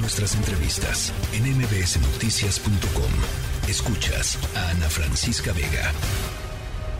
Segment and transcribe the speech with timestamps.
[0.00, 3.68] Nuestras entrevistas en mbsnoticias.com.
[3.68, 5.90] Escuchas a Ana Francisca Vega.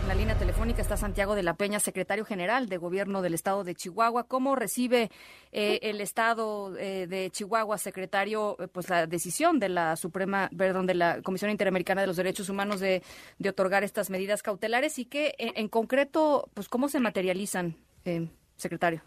[0.01, 3.63] En la línea telefónica está Santiago de la Peña, secretario general de Gobierno del Estado
[3.63, 4.25] de Chihuahua.
[4.25, 5.11] ¿Cómo recibe
[5.53, 10.85] eh, el Estado eh, de Chihuahua, secretario, eh, pues la decisión de la Suprema, perdón,
[10.85, 13.01] de la Comisión Interamericana de los Derechos Humanos de,
[13.47, 17.77] otorgar estas medidas cautelares y que, en concreto, pues cómo se materializan,
[18.57, 19.03] secretario?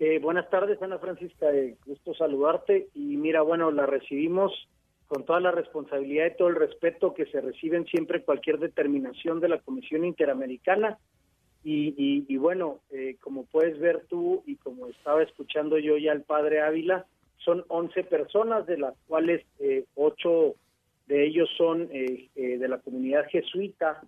[0.00, 1.52] Eh, buenas tardes, Ana Francisca.
[1.52, 2.88] Eh, gusto saludarte.
[2.94, 4.52] Y mira, bueno, la recibimos
[5.08, 9.48] con toda la responsabilidad y todo el respeto que se reciben siempre cualquier determinación de
[9.48, 10.98] la Comisión Interamericana.
[11.64, 16.62] Y, bueno, eh, como puedes ver tú y como estaba escuchando yo ya al padre
[16.62, 17.04] Ávila,
[17.44, 20.54] son 11 personas, de las cuales eh, 8
[21.08, 24.00] de ellos son de la comunidad jesuita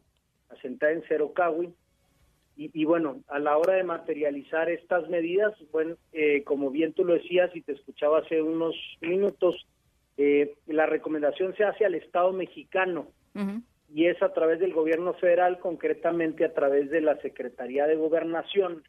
[0.48, 1.74] asentada en Cerocahui
[2.62, 7.14] y, bueno, a la hora de materializar estas medidas, bueno, eh, como bien tú lo
[7.14, 9.66] decías y te escuchaba hace unos minutos,
[10.18, 13.08] eh, la recomendación se hace al Estado mexicano
[13.88, 18.82] y es a través del gobierno federal, concretamente a través de la Secretaría de Gobernación,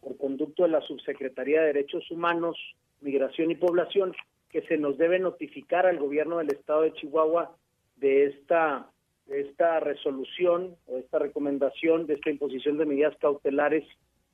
[0.00, 2.56] por conducto de la Subsecretaría de Derechos Humanos,
[3.02, 4.14] Migración y Población,
[4.48, 7.54] que se nos debe notificar al gobierno del Estado de Chihuahua
[7.96, 8.90] de esta
[9.28, 13.84] esta resolución o esta recomendación de esta imposición de medidas cautelares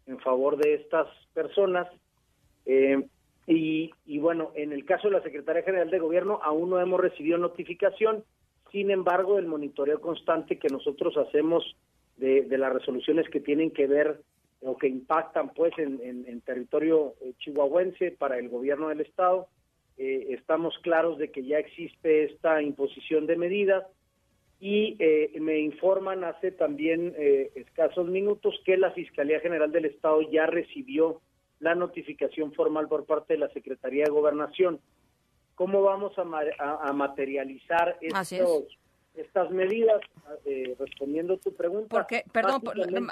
[0.07, 1.89] en favor de estas personas.
[2.67, 3.07] Eh,
[3.47, 7.37] y, bueno, en el caso de la Secretaría General de Gobierno aún no hemos recibido
[7.37, 8.25] notificación,
[8.73, 11.77] sin embargo, el monitoreo constante que nosotros hacemos
[12.17, 14.23] de, las resoluciones que tienen que ver
[14.63, 19.49] o que impactan pues en, territorio eh, chihuahuense para el gobierno del Estado,
[19.99, 23.85] eh, estamos claros de que ya existe esta imposición de medidas,
[24.65, 30.23] y eh, me informan hace también eh, escasos minutos que la Fiscalía General del Estado
[30.33, 31.21] ya recibió
[31.61, 34.81] la notificación formal por parte de la Secretaría de Gobernación.
[35.55, 38.79] ¿Cómo vamos a, materializar estos,
[39.17, 40.01] estas medidas,
[40.45, 41.89] eh, respondiendo tu pregunta.
[41.89, 42.63] Porque, perdón,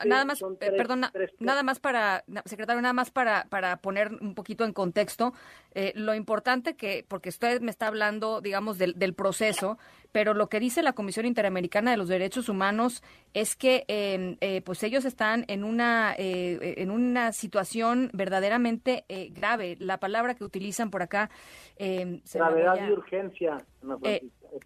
[0.05, 1.03] nada más, eh, perdón,
[1.39, 5.33] nada más para, secretario, nada más para, para poner un poquito en contexto
[5.75, 9.79] eh, lo importante que, porque usted me está hablando, digamos, del, del, proceso,
[10.11, 14.83] pero lo que dice la Comisión Interamericana de los Derechos Humanos es que, em, pues
[14.83, 19.77] ellos están en una, en una situación verdaderamente grave.
[19.79, 21.31] La palabra que utilizan por acá.
[21.77, 23.59] Em, Gravedad y urgencia.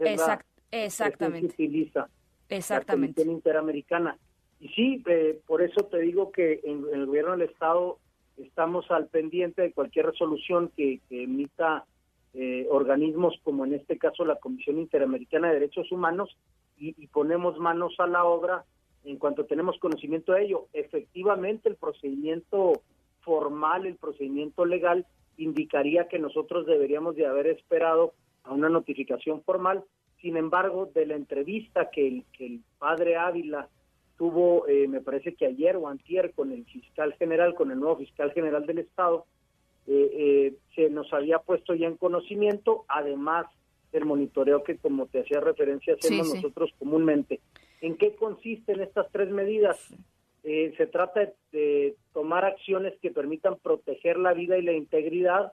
[0.00, 0.55] exacto.
[0.70, 1.56] Exactamente.
[1.56, 2.08] Se utiliza
[2.48, 3.24] Exactamente.
[3.24, 4.18] La Interamericana.
[4.60, 7.98] Y sí, eh, por eso te digo que en, el gobierno del Estado
[8.36, 11.84] estamos al pendiente de cualquier resolución que, emita
[12.34, 16.36] eh, organismos como en este caso la Comisión Interamericana de Derechos Humanos
[16.78, 18.64] y, y, ponemos manos a la obra
[19.04, 20.68] en cuanto tenemos conocimiento de ello.
[20.72, 22.82] Efectivamente, el procedimiento
[23.20, 25.06] formal, el procedimiento legal
[25.38, 28.14] indicaría que nosotros deberíamos de haber esperado
[28.46, 29.84] a una notificación formal
[30.20, 33.68] sin embargo, de la entrevista que el, que el padre Ávila
[34.16, 37.98] tuvo, eh, me parece que ayer o antier, con el fiscal general, con el nuevo
[37.98, 39.26] fiscal general del Estado,
[39.86, 43.46] eh, eh, se nos había puesto ya en conocimiento, además
[43.92, 47.40] del monitoreo que, como te hacía referencia, hacemos nosotros comúnmente.
[47.82, 49.78] ¿En qué consisten estas tres medidas?
[50.42, 55.52] se trata de, tomar acciones que permitan proteger la vida y la integridad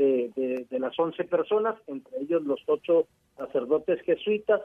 [0.00, 3.06] de, de, de las 11 personas, entre ellos los ocho
[3.36, 4.62] sacerdotes jesuitas,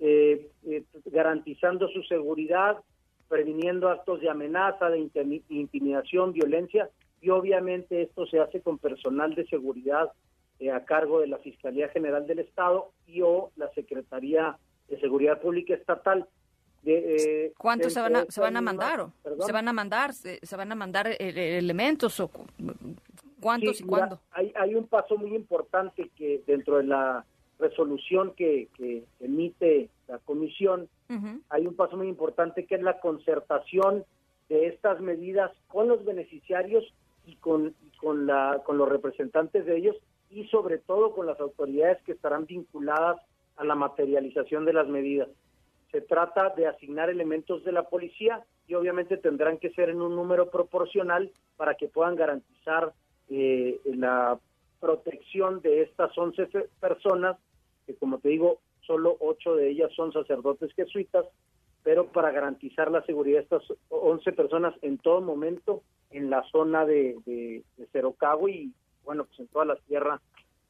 [0.00, 2.78] eh, eh, garantizando su seguridad,
[3.28, 5.08] previniendo actos de amenaza, de
[5.48, 10.10] intimidación, violencia, y obviamente esto se hace con personal de seguridad
[10.58, 14.58] eh, a cargo de la Fiscalía General del Estado y o la Secretaría
[14.88, 16.26] de Seguridad Pública Estatal.
[16.82, 19.00] De, ¿Cuántos se van a, se van a mandar?
[19.00, 20.14] O, ¿Se van a mandar?
[20.14, 22.18] ¿Se, van a mandar elementos?
[22.18, 22.30] o
[23.48, 24.20] ¿Cuántos y cuándo?
[24.32, 27.24] Hay, hay un paso muy importante que dentro de la
[27.58, 28.68] resolución que,
[29.20, 30.86] emite la comisión,
[31.48, 34.04] hay un paso muy importante que es la concertación
[34.50, 36.84] de estas medidas con los beneficiarios
[37.24, 39.96] y con, con, la, con los representantes de ellos
[40.28, 43.16] y sobre todo con las autoridades que estarán vinculadas
[43.56, 45.28] a la materialización de las medidas.
[45.90, 50.14] Se trata de asignar elementos de la policía y obviamente tendrán que ser en un
[50.14, 52.92] número proporcional para que puedan garantizar
[53.30, 54.38] eh, la
[54.80, 56.48] protección de estas 11
[56.80, 57.36] personas
[57.88, 61.24] que como te digo, solo ocho de ellas son sacerdotes jesuitas,
[61.82, 66.84] pero para garantizar la seguridad de estas 11 personas en todo momento en la zona
[66.84, 67.64] de, de,
[68.48, 68.72] y,
[69.04, 70.20] bueno, pues en toda la tierra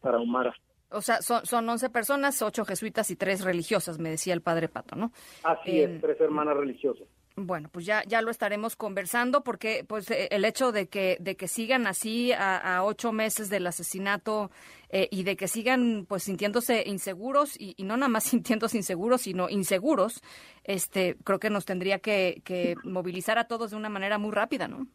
[0.00, 0.54] tarahumara.
[0.90, 4.68] O sea, son, son 11 personas, ocho jesuitas y tres religiosas, me decía el padre
[4.68, 5.10] Pato, ¿no?
[5.42, 7.08] Así es, tres hermanas religiosas.
[7.46, 11.36] Bueno, pues ya, ya lo estaremos conversando porque pues eh, el hecho de que, de
[11.36, 14.50] que sigan así a, ocho meses del asesinato
[14.90, 19.48] eh, y de que sigan pues sintiéndose inseguros y, no nada más sintiéndose inseguros, sino
[19.48, 20.20] inseguros,
[20.64, 24.66] este, creo que nos tendría que, que movilizar a todos de una manera muy rápida,
[24.66, 24.86] ¿no?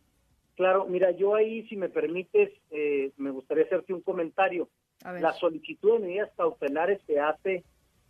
[0.55, 4.69] Claro, mira, yo ahí, si me permites, eh, me gustaría hacerte un comentario.
[5.19, 7.63] La solicitud de medidas cautelares se hace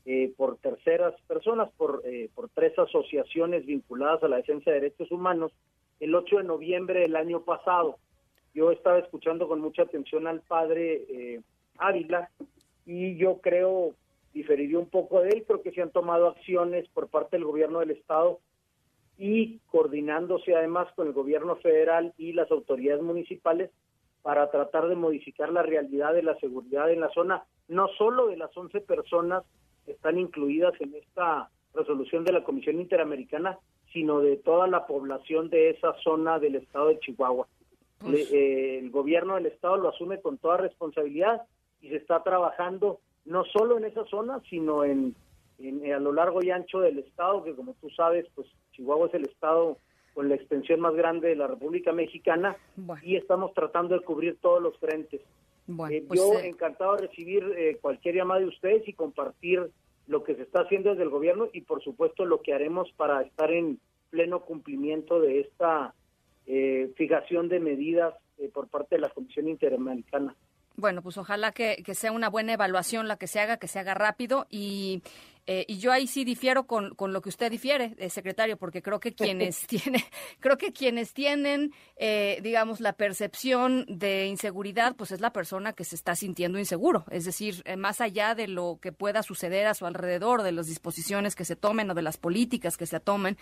[0.06, 5.10] eh, por terceras personas, por, eh, por tres asociaciones vinculadas a la defensa de derechos
[5.12, 5.54] humanos,
[6.02, 7.98] el 8 de noviembre del año pasado.
[8.54, 11.42] Yo estaba escuchando con mucha atención al padre eh,
[11.78, 12.30] Ávila
[12.86, 13.96] y yo creo,
[14.34, 17.80] diferiría un poco de él, creo que se han tomado acciones por parte del gobierno
[17.80, 18.40] del Estado
[19.18, 23.72] y coordinándose además con el gobierno federal y las autoridades municipales
[24.22, 28.38] para tratar de modificar la realidad de la seguridad en la zona, no solo de
[28.38, 29.44] las 11 personas
[29.88, 33.58] están incluidas en esta resolución de la Comisión Interamericana,
[33.92, 37.48] sino de toda la población de esa zona del estado de Chihuahua.
[38.00, 41.44] Pues eh, el gobierno del estado lo asume con toda responsabilidad
[41.82, 45.16] y se está trabajando no solo en esa zona, sino en,
[45.94, 49.26] a lo largo y ancho del estado, que como tú sabes, pues Chihuahua es el
[49.26, 49.78] estado
[50.14, 52.56] con la extensión más grande de la República Mexicana
[53.02, 55.22] y estamos tratando de cubrir todos los frentes.
[55.68, 59.72] Eh, pues, yo eh, encantado de recibir eh, cualquier llamada de ustedes y compartir
[60.08, 63.22] lo que se está haciendo desde el gobierno y por supuesto lo que haremos para
[63.22, 63.80] estar en
[64.10, 65.94] pleno cumplimiento de esta
[66.96, 68.14] fijación de medidas
[68.54, 70.36] por parte de la Comisión Interamericana.
[70.76, 73.80] Bueno, pues ojalá que, que, sea una buena evaluación la que se haga, que se
[73.80, 75.02] haga rápido y
[75.46, 78.82] eh, y yo ahí sí difiero con, con lo que usted difiere, eh, secretario, porque
[78.82, 80.06] creo que quienes tiene,
[80.40, 85.84] creo que quienes tienen, eh, digamos, la percepción de inseguridad, pues es la persona que
[85.84, 87.04] se está sintiendo inseguro.
[87.12, 91.36] Es decir, más allá de lo que pueda suceder a su alrededor, de las disposiciones
[91.36, 93.38] que se tomen o de las políticas que se tomen,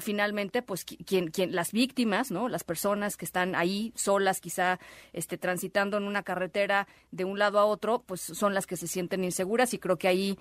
[0.00, 2.48] finalmente, pues quien, quien, las víctimas, ¿no?
[2.48, 4.78] Las personas que están ahí solas, quizá,
[5.12, 8.86] este, transitando en una carretera de un lado a otro, pues son las que se
[8.86, 10.38] sienten inseguras y creo que ahí,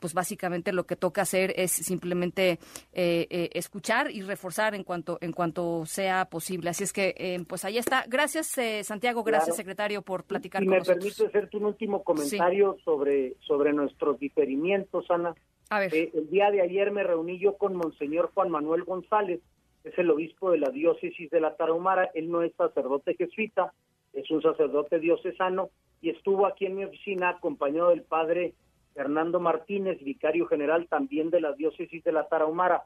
[0.00, 0.37] pues básicamente
[0.72, 2.58] lo que toca hacer es simplemente
[2.92, 6.70] eh, eh, escuchar y reforzar en cuanto en cuanto sea posible.
[6.70, 8.04] Así es que, eh, pues ahí está.
[8.08, 9.24] Gracias, Santiago.
[9.24, 10.96] Gracias, secretario, por platicar con nosotros.
[10.96, 15.34] Si me permite hacerte un último comentario sobre, sobre nuestros diferimientos, Ana.
[15.70, 15.92] A ver.
[15.92, 19.40] el día de ayer me reuní yo con Monseñor Juan Manuel González,
[19.84, 22.10] es el obispo de la diócesis de la Tarahumara.
[22.14, 23.74] Él no es sacerdote jesuita,
[24.12, 25.70] es un sacerdote diocesano
[26.00, 28.54] y estuvo aquí en mi oficina acompañado del padre
[28.98, 32.82] Fernando Martínez, vicario general también de la diócesis de la Tarahumara.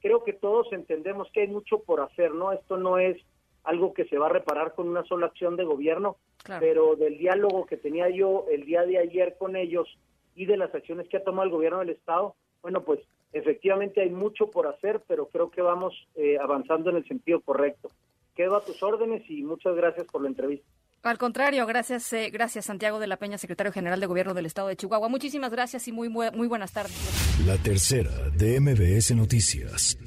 [0.00, 2.50] Creo que todos entendemos que hay mucho por hacer, ¿no?
[2.50, 3.16] Esto no es
[3.62, 6.16] algo que se va a reparar con una sola acción de gobierno,
[6.58, 9.86] pero del diálogo que tenía yo el día de ayer con ellos
[10.34, 12.98] y de las acciones que ha tomado el gobierno del Estado, bueno, pues
[13.32, 17.88] efectivamente hay mucho por hacer, pero creo que vamos eh, avanzando en el sentido correcto.
[18.34, 20.66] Quedo a tus órdenes y muchas gracias por la entrevista.
[21.02, 24.68] Al contrario, gracias, eh, gracias Santiago de la Peña, secretario general de Gobierno del Estado
[24.68, 25.08] de Chihuahua.
[25.08, 26.94] Muchísimas gracias y muy, muy buenas tardes.
[27.44, 29.98] La tercera de MBS Noticias.